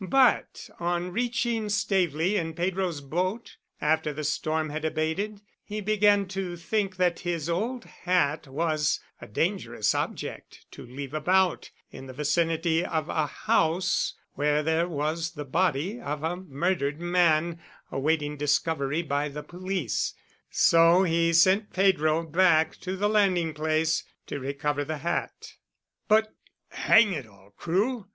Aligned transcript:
But 0.03 0.67
on 0.79 1.11
reaching 1.11 1.69
Staveley 1.69 2.35
in 2.35 2.55
Pedro's 2.55 3.01
boat, 3.01 3.57
after 3.79 4.11
the 4.11 4.23
storm 4.23 4.71
had 4.71 4.83
abated, 4.83 5.41
he 5.63 5.79
began 5.79 6.25
to 6.29 6.55
think 6.55 6.95
that 6.95 7.19
his 7.19 7.47
old 7.47 7.85
hat 7.85 8.47
was 8.47 8.99
a 9.21 9.27
dangerous 9.27 9.93
object 9.93 10.65
to 10.71 10.83
leave 10.83 11.13
about 11.13 11.69
in 11.91 12.07
the 12.07 12.13
vicinity 12.13 12.83
of 12.83 13.09
a 13.09 13.27
house 13.27 14.15
where 14.33 14.63
there 14.63 14.87
was 14.87 15.33
the 15.33 15.45
body 15.45 15.99
of 16.01 16.23
a 16.23 16.35
murdered 16.35 16.99
man 16.99 17.59
awaiting 17.91 18.37
discovery 18.37 19.03
by 19.03 19.29
the 19.29 19.43
police, 19.43 20.15
so 20.49 21.03
he 21.03 21.31
sent 21.31 21.71
Pedro 21.73 22.23
back 22.25 22.75
to 22.77 22.95
the 22.97 23.07
landing 23.07 23.53
place 23.53 24.03
to 24.25 24.39
recover 24.39 24.83
the 24.83 24.97
hat." 25.05 25.57
"But, 26.07 26.33
hang 26.69 27.13
it 27.13 27.27
all, 27.27 27.51
Crewe! 27.55 28.07